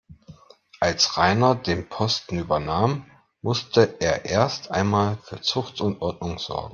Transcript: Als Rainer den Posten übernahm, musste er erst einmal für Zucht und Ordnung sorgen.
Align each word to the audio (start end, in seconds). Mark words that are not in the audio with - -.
Als 0.79 1.15
Rainer 1.15 1.53
den 1.53 1.87
Posten 1.87 2.39
übernahm, 2.39 3.05
musste 3.43 3.97
er 3.99 4.25
erst 4.25 4.71
einmal 4.71 5.17
für 5.25 5.41
Zucht 5.41 5.79
und 5.79 6.01
Ordnung 6.01 6.39
sorgen. 6.39 6.69